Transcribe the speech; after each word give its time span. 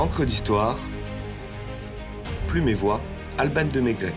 Encre 0.00 0.24
d'histoire, 0.24 0.78
Plume 2.48 2.70
et 2.70 2.74
Voix, 2.74 3.02
Alban 3.36 3.66
de 3.66 3.80
Maigret. 3.80 4.14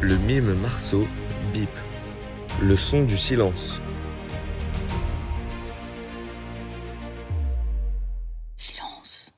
Le 0.00 0.16
mime 0.16 0.54
Marceau, 0.54 1.06
bip. 1.52 1.68
Le 2.62 2.78
son 2.78 3.04
du 3.04 3.18
silence. 3.18 3.82
Silence. 8.56 9.32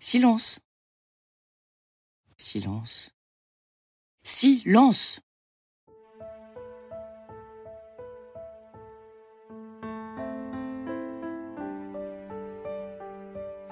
Silence. 0.00 0.58
Silence. 2.36 3.14
Silence. 4.24 5.20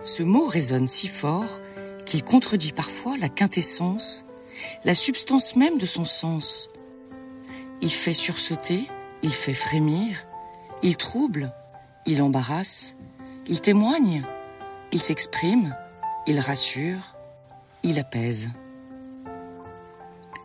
Ce 0.04 0.22
mot 0.22 0.46
résonne 0.46 0.86
si 0.86 1.08
fort 1.08 1.60
qu'il 2.04 2.22
contredit 2.22 2.72
parfois 2.72 3.16
la 3.16 3.30
quintessence, 3.30 4.26
la 4.84 4.94
substance 4.94 5.56
même 5.56 5.78
de 5.78 5.86
son 5.86 6.04
sens. 6.04 6.68
Il 7.80 7.90
fait 7.90 8.12
sursauter, 8.12 8.86
il 9.22 9.32
fait 9.32 9.54
frémir, 9.54 10.26
il 10.82 10.98
trouble, 10.98 11.52
il 12.04 12.20
embarrasse, 12.20 12.96
il 13.48 13.62
témoigne, 13.62 14.22
il 14.92 15.00
s'exprime, 15.00 15.74
il 16.26 16.38
rassure, 16.38 17.16
il 17.82 17.98
apaise. 17.98 18.50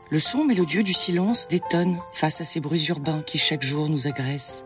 Le 0.10 0.20
son 0.20 0.46
mélodieux 0.46 0.84
du 0.84 0.94
silence 0.94 1.50
détonne 1.50 2.00
face 2.14 2.40
à 2.40 2.46
ces 2.46 2.62
bruits 2.62 2.86
urbains 2.88 3.22
qui 3.22 3.38
chaque 3.38 3.62
jour 3.62 3.90
nous 3.90 4.08
agressent. 4.08 4.64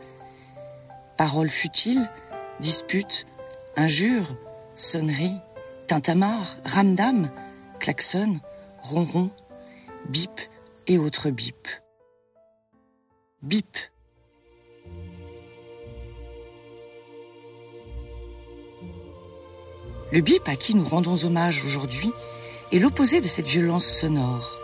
Paroles 1.18 1.50
futiles, 1.50 2.08
disputes, 2.60 3.26
injures, 3.76 4.38
sonneries, 4.76 5.40
tintamarre, 5.88 6.58
ramdam, 6.66 7.30
klaxon, 7.80 8.40
ronron, 8.82 9.30
bip 10.10 10.42
et 10.88 10.98
autres 10.98 11.30
bip. 11.30 11.68
Bip. 13.42 13.78
Le 20.12 20.22
bip 20.22 20.48
à 20.48 20.56
qui 20.56 20.76
nous 20.76 20.84
rendons 20.84 21.24
hommage 21.24 21.64
aujourd'hui 21.66 22.12
est 22.72 22.80
l'opposé 22.80 23.20
de 23.20 23.28
cette 23.28 23.48
violence 23.48 23.86
sonore. 23.86 24.60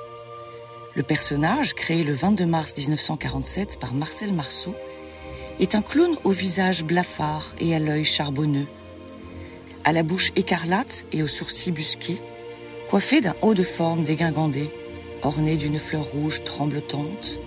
Le 0.96 1.04
personnage, 1.04 1.74
créé 1.74 2.04
le 2.04 2.14
22 2.14 2.46
mars 2.46 2.76
1947 2.78 3.80
par 3.80 3.94
Marcel 3.94 4.34
Marceau, 4.34 4.76
est 5.60 5.76
un 5.76 5.82
clown 5.82 6.16
au 6.24 6.32
visage 6.32 6.84
blafard 6.84 7.54
et 7.60 7.76
à 7.76 7.80
l'œil 7.80 8.06
charbonneux, 8.06 8.68
à 9.90 9.92
la 9.92 10.04
bouche 10.04 10.32
écarlate 10.36 11.08
et 11.12 11.24
aux 11.24 11.28
sourcils 11.28 11.72
busqués, 11.72 12.22
coiffé 12.92 13.22
d'un 13.22 13.34
haut 13.42 13.56
de 13.56 13.64
forme 13.64 14.04
dégingandé, 14.04 14.70
orné 15.24 15.58
d'une 15.58 15.80
fleur 15.80 16.04
rouge 16.04 16.44
tremblotante, 16.44 17.40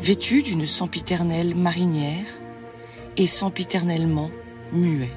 vêtu 0.00 0.44
d'une 0.44 0.68
sempiternelle 0.68 1.56
marinière 1.56 2.28
et 3.16 3.26
sempiternellement 3.26 4.30
muet. 4.70 5.10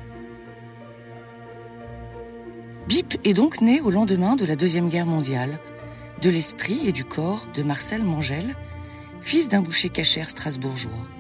Bip 2.88 3.20
est 3.24 3.36
donc 3.36 3.62
né 3.62 3.80
au 3.80 3.92
lendemain 3.92 4.36
de 4.36 4.46
la 4.46 4.56
Deuxième 4.56 4.90
Guerre 4.90 5.06
mondiale, 5.06 5.60
de 6.24 6.32
l'esprit 6.32 6.88
et 6.88 6.92
du 6.92 7.06
corps 7.06 7.46
de 7.54 7.62
Marcel 7.62 8.04
Mangel, 8.04 8.56
fils 9.22 9.50
d'un 9.50 9.62
boucher 9.62 9.90
cachère 9.90 10.32
strasbourgeois. 10.32 11.19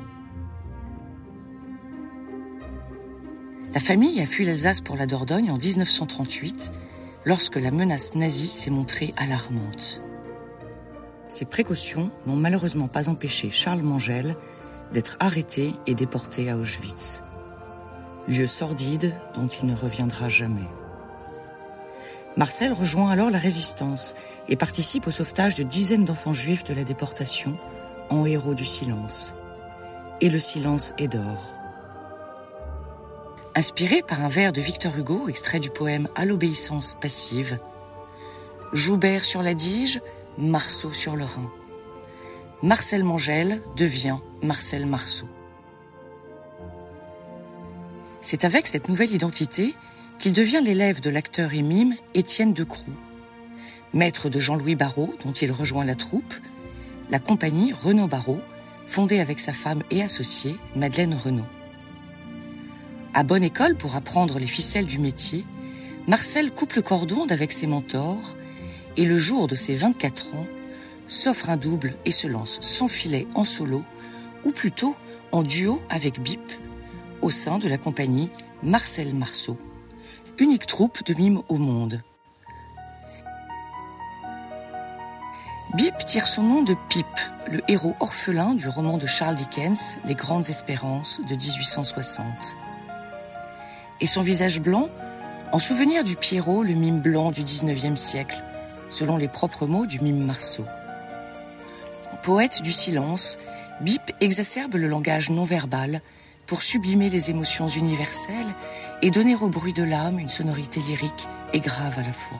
La 3.71 3.79
famille 3.79 4.19
a 4.19 4.25
fui 4.25 4.45
l'Alsace 4.45 4.81
pour 4.81 4.95
la 4.95 5.05
Dordogne 5.05 5.51
en 5.51 5.57
1938, 5.57 6.71
lorsque 7.25 7.57
la 7.57 7.69
menace 7.69 8.15
nazie 8.15 8.47
s'est 8.47 8.71
montrée 8.71 9.13
alarmante. 9.15 10.01
Ces 11.27 11.45
précautions 11.45 12.09
n'ont 12.25 12.35
malheureusement 12.35 12.87
pas 12.87 13.09
empêché 13.09 13.51
Charles 13.51 13.83
Mangel 13.83 14.35
d'être 14.91 15.17
arrêté 15.19 15.75
et 15.85 15.93
déporté 15.93 16.49
à 16.49 16.57
Auschwitz. 16.57 17.23
Lieu 18.27 18.47
sordide 18.47 19.15
dont 19.35 19.47
il 19.47 19.67
ne 19.67 19.75
reviendra 19.75 20.29
jamais. 20.29 20.67
Marcel 22.37 22.73
rejoint 22.73 23.11
alors 23.11 23.29
la 23.29 23.37
résistance 23.37 24.15
et 24.47 24.55
participe 24.55 25.05
au 25.05 25.11
sauvetage 25.11 25.53
de 25.53 25.63
dizaines 25.63 26.05
d'enfants 26.05 26.33
juifs 26.33 26.63
de 26.63 26.73
la 26.73 26.83
déportation 26.83 27.59
en 28.09 28.25
héros 28.25 28.55
du 28.55 28.65
silence. 28.65 29.35
Et 30.21 30.29
le 30.29 30.39
silence 30.39 30.93
est 30.97 31.07
d'or. 31.07 31.58
Inspiré 33.59 34.01
par 34.01 34.23
un 34.23 34.29
vers 34.29 34.53
de 34.53 34.61
Victor 34.61 34.97
Hugo, 34.97 35.27
extrait 35.27 35.59
du 35.59 35.69
poème 35.69 36.07
À 36.15 36.23
l'obéissance 36.23 36.95
passive, 37.01 37.59
Joubert 38.71 39.25
sur 39.25 39.43
la 39.43 39.53
Dige, 39.53 39.99
Marceau 40.37 40.93
sur 40.93 41.17
le 41.17 41.25
Rhin. 41.25 41.51
Marcel 42.63 43.03
Mangel 43.03 43.61
devient 43.75 44.19
Marcel 44.41 44.85
Marceau. 44.85 45.27
C'est 48.21 48.45
avec 48.45 48.65
cette 48.65 48.87
nouvelle 48.87 49.11
identité 49.11 49.75
qu'il 50.19 50.31
devient 50.31 50.61
l'élève 50.63 51.01
de 51.01 51.09
l'acteur 51.09 51.53
et 51.53 51.61
mime 51.61 51.95
Étienne 52.13 52.53
Decroux, 52.53 52.95
maître 53.91 54.29
de 54.29 54.39
Jean-Louis 54.39 54.75
Barrault, 54.75 55.15
dont 55.25 55.33
il 55.33 55.51
rejoint 55.51 55.83
la 55.83 55.95
troupe, 55.95 56.33
la 57.09 57.19
compagnie 57.19 57.73
Renaud 57.73 58.07
Barrault, 58.07 58.41
fondée 58.85 59.19
avec 59.19 59.41
sa 59.41 59.51
femme 59.51 59.83
et 59.91 60.01
associée, 60.01 60.55
Madeleine 60.77 61.13
Renaud. 61.13 61.58
À 63.13 63.23
bonne 63.23 63.43
école 63.43 63.75
pour 63.75 63.95
apprendre 63.95 64.37
les 64.37 64.47
ficelles 64.47 64.85
du 64.85 64.99
métier, 64.99 65.43
Marcel 66.07 66.51
coupe 66.51 66.73
le 66.73 66.83
cordon 66.83 67.25
avec 67.29 67.51
ses 67.51 67.65
mentors 67.65 68.35
et 68.97 69.05
le 69.05 69.17
jour 69.17 69.47
de 69.47 69.55
ses 69.55 69.75
24 69.75 70.35
ans, 70.35 70.47
s'offre 71.07 71.49
un 71.49 71.57
double 71.57 71.95
et 72.05 72.11
se 72.11 72.27
lance 72.27 72.59
sans 72.61 72.87
filet 72.87 73.27
en 73.33 73.43
solo, 73.43 73.83
ou 74.45 74.51
plutôt 74.51 74.95
en 75.31 75.41
duo 75.41 75.81
avec 75.89 76.21
Bip, 76.21 76.51
au 77.21 77.31
sein 77.31 77.57
de 77.57 77.67
la 77.67 77.79
compagnie 77.79 78.29
Marcel 78.61 79.13
Marceau, 79.15 79.57
unique 80.37 80.67
troupe 80.67 81.03
de 81.03 81.13
mime 81.15 81.41
au 81.49 81.57
monde. 81.57 82.01
Bip 85.75 85.95
tire 86.05 86.27
son 86.27 86.43
nom 86.43 86.61
de 86.61 86.75
Pip, 86.89 87.07
le 87.47 87.61
héros 87.67 87.95
orphelin 87.99 88.53
du 88.53 88.67
roman 88.67 88.97
de 88.97 89.07
Charles 89.07 89.35
Dickens, 89.35 89.97
Les 90.05 90.15
Grandes 90.15 90.49
Espérances 90.49 91.21
de 91.27 91.35
1860. 91.35 92.57
Et 94.01 94.07
son 94.07 94.21
visage 94.21 94.61
blanc, 94.61 94.89
en 95.51 95.59
souvenir 95.59 96.03
du 96.03 96.15
Pierrot, 96.15 96.63
le 96.63 96.73
mime 96.73 97.01
blanc 97.01 97.31
du 97.31 97.41
19e 97.41 97.95
siècle, 97.95 98.41
selon 98.89 99.17
les 99.17 99.27
propres 99.27 99.65
mots 99.65 99.85
du 99.85 99.99
mime 99.99 100.23
Marceau. 100.23 100.65
Poète 102.21 102.61
du 102.61 102.71
silence, 102.71 103.37
Bip 103.81 104.11
exacerbe 104.19 104.75
le 104.75 104.87
langage 104.87 105.29
non 105.29 105.43
verbal 105.43 106.01
pour 106.45 106.61
sublimer 106.61 107.09
les 107.09 107.29
émotions 107.29 107.67
universelles 107.67 108.53
et 109.01 109.11
donner 109.11 109.35
au 109.35 109.49
bruit 109.49 109.73
de 109.73 109.83
l'âme 109.83 110.19
une 110.19 110.29
sonorité 110.29 110.79
lyrique 110.81 111.27
et 111.53 111.59
grave 111.59 111.97
à 111.97 112.01
la 112.01 112.11
fois. 112.11 112.39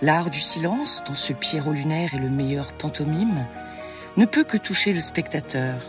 L'art 0.00 0.30
du 0.30 0.40
silence, 0.40 1.02
dont 1.06 1.14
ce 1.14 1.32
Pierrot 1.32 1.72
lunaire 1.72 2.14
est 2.14 2.18
le 2.18 2.28
meilleur 2.28 2.72
pantomime, 2.72 3.46
ne 4.16 4.26
peut 4.26 4.44
que 4.44 4.56
toucher 4.56 4.92
le 4.92 5.00
spectateur. 5.00 5.80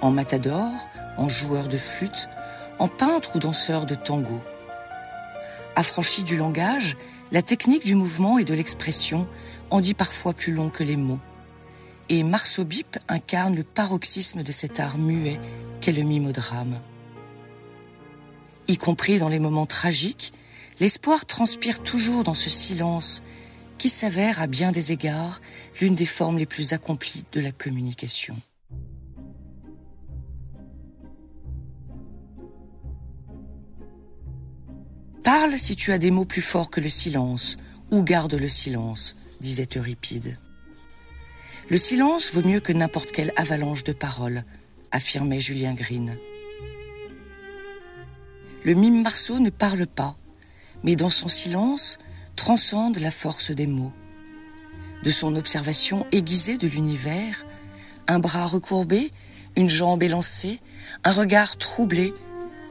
En 0.00 0.10
matador, 0.10 0.70
en 1.16 1.28
joueur 1.28 1.68
de 1.68 1.78
flûte, 1.78 2.28
en 2.78 2.88
peintre 2.88 3.36
ou 3.36 3.38
danseur 3.38 3.86
de 3.86 3.94
tango. 3.94 4.40
Affranchi 5.74 6.22
du 6.22 6.36
langage, 6.36 6.96
la 7.32 7.42
technique 7.42 7.84
du 7.84 7.94
mouvement 7.94 8.38
et 8.38 8.44
de 8.44 8.54
l'expression 8.54 9.26
en 9.70 9.80
dit 9.80 9.94
parfois 9.94 10.32
plus 10.32 10.52
long 10.52 10.70
que 10.70 10.84
les 10.84 10.96
mots. 10.96 11.20
Et 12.08 12.22
Marceau 12.22 12.64
Bip 12.64 12.98
incarne 13.08 13.56
le 13.56 13.64
paroxysme 13.64 14.42
de 14.42 14.52
cet 14.52 14.78
art 14.78 14.98
muet 14.98 15.40
qu'est 15.80 15.92
le 15.92 16.02
mimodrame. 16.02 16.80
Y 18.68 18.76
compris 18.76 19.18
dans 19.18 19.28
les 19.28 19.38
moments 19.38 19.66
tragiques, 19.66 20.32
l'espoir 20.80 21.26
transpire 21.26 21.82
toujours 21.82 22.24
dans 22.24 22.34
ce 22.34 22.50
silence 22.50 23.22
qui 23.78 23.88
s'avère 23.88 24.40
à 24.40 24.46
bien 24.46 24.72
des 24.72 24.92
égards 24.92 25.40
l'une 25.80 25.94
des 25.94 26.06
formes 26.06 26.38
les 26.38 26.46
plus 26.46 26.72
accomplies 26.72 27.24
de 27.32 27.40
la 27.40 27.52
communication. 27.52 28.36
Parle 35.26 35.58
si 35.58 35.74
tu 35.74 35.90
as 35.90 35.98
des 35.98 36.12
mots 36.12 36.24
plus 36.24 36.40
forts 36.40 36.70
que 36.70 36.80
le 36.80 36.88
silence, 36.88 37.56
ou 37.90 38.04
garde 38.04 38.34
le 38.34 38.46
silence, 38.46 39.16
disait 39.40 39.66
Euripide. 39.74 40.38
Le 41.68 41.76
silence 41.76 42.32
vaut 42.32 42.46
mieux 42.46 42.60
que 42.60 42.72
n'importe 42.72 43.10
quelle 43.10 43.32
avalanche 43.34 43.82
de 43.82 43.92
paroles, 43.92 44.44
affirmait 44.92 45.40
Julien 45.40 45.74
Green. 45.74 46.16
Le 48.64 48.74
mime 48.74 49.02
Marceau 49.02 49.40
ne 49.40 49.50
parle 49.50 49.88
pas, 49.88 50.16
mais 50.84 50.94
dans 50.94 51.10
son 51.10 51.28
silence 51.28 51.98
transcende 52.36 52.98
la 52.98 53.10
force 53.10 53.50
des 53.50 53.66
mots. 53.66 53.92
De 55.02 55.10
son 55.10 55.34
observation 55.34 56.06
aiguisée 56.12 56.56
de 56.56 56.68
l'univers, 56.68 57.44
Un 58.06 58.20
bras 58.20 58.46
recourbé, 58.46 59.10
une 59.56 59.68
jambe 59.68 60.04
élancée, 60.04 60.60
un 61.02 61.10
regard 61.10 61.56
troublé, 61.58 62.14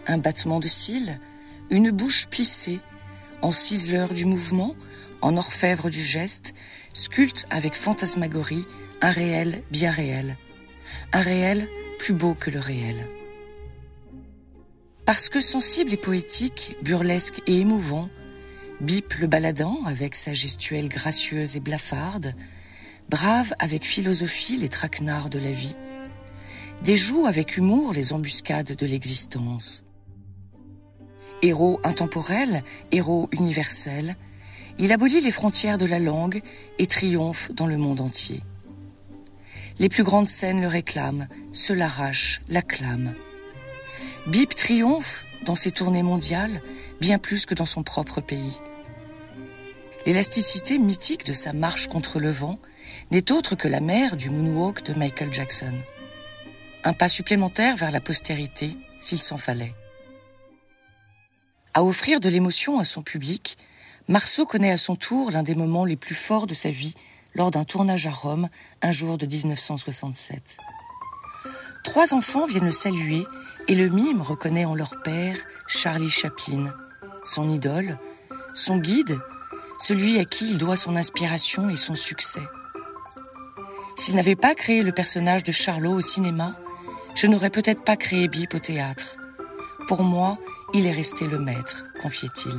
un 0.08 0.19
battement 0.19 0.62
de 0.62 0.69
cils, 0.69 1.19
une 1.69 1.91
bouche 1.91 2.27
plissée, 2.27 2.79
en 3.41 3.51
ciseleur 3.51 4.13
du 4.13 4.25
mouvement, 4.25 4.75
en 5.21 5.38
orfèvre 5.38 5.89
du 5.89 6.01
geste, 6.01 6.53
sculpte 6.94 7.45
avec 7.50 7.73
fantasmagorie 7.73 8.65
un 9.01 9.12
réel 9.12 9.63
bien 9.71 9.91
réel, 9.91 10.38
un 11.13 11.21
réel 11.21 11.67
plus 12.00 12.13
beau 12.13 12.33
que 12.33 12.51
le 12.51 12.59
réel. 12.59 12.95
Parce 15.06 15.29
que 15.29 15.41
sensible 15.41 15.94
et 15.94 15.97
poétique, 15.97 16.75
burlesque 16.81 17.41
et 17.47 17.59
émouvant, 17.59 18.09
Bip 18.81 19.13
le 19.15 19.27
baladant 19.27 19.79
avec 19.85 20.15
sa 20.15 20.33
gestuelle 20.33 20.89
gracieuse 20.89 21.56
et 21.56 21.62
blafarde, 21.62 22.35
brave 23.09 23.53
avec 23.59 23.85
philosophie 23.85 24.57
les 24.57 24.67
traquenards 24.67 25.29
de 25.29 25.39
la 25.39 25.51
vie, 25.51 25.77
déjoue 26.83 27.25
avec 27.25 27.56
humour 27.56 27.94
les 27.94 28.12
embuscades 28.12 28.75
de 28.75 28.85
l'existence. 28.85 29.85
Héros 31.45 31.80
intemporel, 31.83 32.63
héros 32.92 33.30
universel, 33.31 34.15
il 34.80 34.92
abolit 34.92 35.21
les 35.21 35.30
frontières 35.30 35.77
de 35.77 35.86
la 35.86 36.00
langue 36.00 36.42
et 36.80 36.88
triomphe 36.88 37.51
dans 37.51 37.68
le 37.68 37.77
monde 37.77 38.01
entier. 38.01 38.42
Les 39.77 39.88
plus 39.88 40.03
grandes 40.03 40.27
scènes 40.27 40.59
le 40.59 40.68
réclament, 40.68 41.27
se 41.53 41.71
l'arrachent, 41.71 42.42
l'acclament. 42.47 43.13
Bip 44.25 44.56
triomphe 44.56 45.24
dans 45.45 45.56
ses 45.56 45.69
tournées 45.69 46.01
mondiales 46.01 46.63
bien 47.00 47.19
plus 47.19 47.45
que 47.45 47.53
dans 47.53 47.68
son 47.68 47.83
propre 47.83 48.21
pays. 48.21 48.59
L'élasticité 50.07 50.80
mythique 50.80 51.27
de 51.27 51.33
sa 51.33 51.53
marche 51.53 51.86
contre 51.86 52.19
le 52.19 52.31
vent 52.31 52.57
n'est 53.12 53.31
autre 53.31 53.53
que 53.53 53.68
la 53.68 53.81
mère 53.81 54.18
du 54.18 54.31
moonwalk 54.31 54.83
de 54.83 54.98
Michael 54.98 55.31
Jackson. 55.31 55.75
Un 56.83 56.94
pas 56.94 57.07
supplémentaire 57.07 57.75
vers 57.75 57.91
la 57.91 58.01
postérité, 58.01 58.75
s'il 59.00 59.21
s'en 59.21 59.38
fallait. 59.38 59.75
À 61.77 61.83
offrir 61.83 62.22
de 62.22 62.30
l'émotion 62.30 62.80
à 62.80 62.86
son 62.86 63.01
public, 63.01 63.57
Marceau 64.07 64.45
connaît 64.45 64.72
à 64.72 64.77
son 64.77 64.95
tour 64.95 65.30
l'un 65.30 65.44
des 65.44 65.56
moments 65.56 65.83
les 65.83 65.98
plus 65.98 66.16
forts 66.16 66.48
de 66.48 66.54
sa 66.54 66.69
vie 66.69 66.95
lors 67.33 67.51
d'un 67.51 67.66
tournage 67.66 68.07
à 68.07 68.12
Rome 68.12 68.48
un 68.81 68.94
jour 68.94 69.18
de 69.18 69.25
1967. 69.25 70.57
Trois 71.83 72.13
enfants 72.13 72.48
viennent 72.48 72.63
le 72.63 72.72
saluer 72.72 73.25
et 73.68 73.75
le 73.75 73.89
mime 73.89 74.22
reconnaît 74.22 74.63
en 74.63 74.74
leur 74.74 75.01
père 75.01 75.36
Charlie 75.68 76.10
Chaplin, 76.10 76.74
son 77.25 77.50
idole, 77.50 78.00
son 78.54 78.77
guide, 78.77 79.19
celui 79.77 80.18
à 80.18 80.24
qui 80.24 80.51
il 80.51 80.57
doit 80.57 80.77
son 80.77 80.95
inspiration 80.95 81.69
et 81.69 81.75
son 81.75 81.95
succès. 81.95 82.48
S'il 83.98 84.16
n'avait 84.16 84.38
pas 84.38 84.56
créé 84.56 84.81
le 84.81 84.94
personnage 84.94 85.44
de 85.44 85.51
Charlot 85.51 85.95
au 85.95 86.01
cinéma, 86.01 86.56
je 87.16 87.27
n'aurais 87.27 87.50
peut-être 87.50 87.83
pas 87.83 87.98
créé 87.98 88.30
Bip 88.30 88.54
au 88.54 88.60
théâtre. 88.60 89.18
Pour 89.89 90.04
moi, 90.04 90.38
il 90.77 90.88
est 90.88 90.92
resté 90.92 91.25
le 91.25 91.39
maître, 91.39 91.86
confiait-il. 92.01 92.54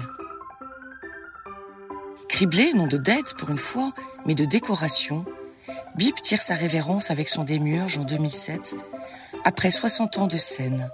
Criblé 2.31 2.73
non 2.73 2.87
de 2.87 2.97
dette 2.97 3.35
pour 3.37 3.51
une 3.51 3.59
fois, 3.59 3.93
mais 4.25 4.35
de 4.35 4.47
décoration, 4.47 5.27
Bip 5.97 6.23
tire 6.23 6.41
sa 6.41 6.55
révérence 6.55 7.11
avec 7.11 7.29
son 7.29 7.45
démiurge 7.45 7.99
en 7.99 8.05
2007 8.05 8.77
après 9.45 9.71
60 9.71 10.17
ans 10.17 10.27
de 10.29 10.39
scène. 10.39 10.91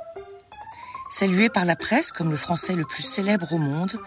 Salué 1.10 1.48
par 1.48 1.64
la 1.64 1.76
presse 1.76 2.10
comme 2.10 2.30
le 2.30 2.36
français 2.36 2.74
le 2.74 2.84
plus 2.84 3.04
célèbre 3.04 3.52
au 3.52 3.58
monde, 3.58 4.00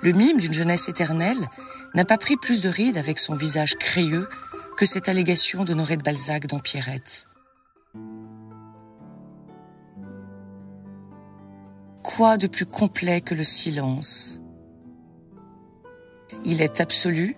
le 0.00 0.12
mime 0.12 0.38
d'une 0.38 0.52
jeunesse 0.52 0.88
éternelle 0.88 1.48
n'a 1.94 2.04
pas 2.04 2.16
pris 2.16 2.36
plus 2.36 2.60
de 2.60 2.68
rides 2.68 2.96
avec 2.96 3.18
son 3.18 3.34
visage 3.34 3.76
crayeux 3.76 4.28
que 4.76 4.86
cette 4.86 5.08
allégation 5.08 5.64
d'Honoré 5.64 5.96
de 5.96 6.02
Balzac 6.02 6.46
dans 6.46 6.60
Pierrette. 6.60 7.26
Quoi 12.02 12.38
de 12.38 12.46
plus 12.46 12.66
complet 12.66 13.20
que 13.20 13.34
le 13.34 13.44
silence? 13.44 14.40
Il 16.44 16.62
est 16.62 16.80
absolu 16.80 17.36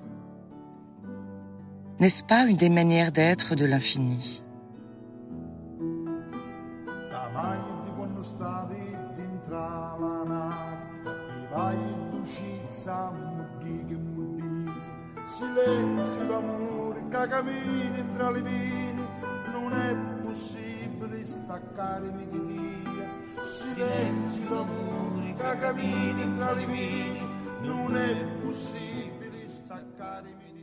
N'est-ce 1.98 2.22
pas 2.22 2.46
une 2.46 2.56
des 2.56 2.68
manières 2.68 3.12
d'être 3.12 3.54
de 3.54 3.64
l'infini? 3.64 4.42
Non 19.52 19.72
è 19.72 19.94
possibile. 20.22 20.82
silenzi 23.42 24.46
d'amore 24.48 25.34
cagamini, 25.36 26.22
cammini 26.22 26.36
tra 26.38 26.60
i 26.60 26.66
vini 26.66 27.40
non 27.60 27.96
è 27.96 28.24
possibile 28.44 29.48
staccarmi 29.48 30.52
di 30.52 30.61